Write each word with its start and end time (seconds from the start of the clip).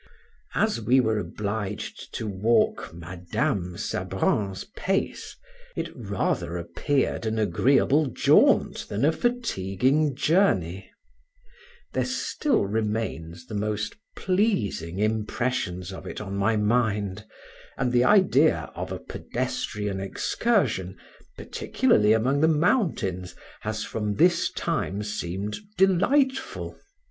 As 0.55 0.81
we 0.81 0.99
were 0.99 1.19
obliged 1.19 2.11
to 2.15 2.25
walk 2.25 2.91
Madam 2.91 3.77
Sabran's 3.77 4.63
pace, 4.75 5.35
it 5.75 5.89
rather 5.95 6.57
appeared 6.57 7.27
an 7.27 7.37
agreeable 7.37 8.07
jaunt 8.07 8.87
than 8.89 9.05
a 9.05 9.11
fatiguing 9.11 10.15
journey; 10.15 10.89
there 11.93 12.05
still 12.05 12.65
remains 12.65 13.45
the 13.45 13.53
most 13.53 13.95
pleasing 14.15 14.97
impressions 14.97 15.93
of 15.93 16.07
it 16.07 16.19
on 16.19 16.35
my 16.35 16.55
mind, 16.57 17.23
and 17.77 17.91
the 17.91 18.03
idea 18.03 18.71
of 18.73 18.91
a 18.91 18.97
pedestrian 18.97 19.99
excursion, 19.99 20.97
particularly 21.37 22.11
among 22.11 22.41
the 22.41 22.47
mountains, 22.47 23.35
has 23.59 23.83
from 23.83 24.15
this 24.15 24.49
time 24.53 25.03
seemed 25.03 25.57
delightful. 25.77 26.75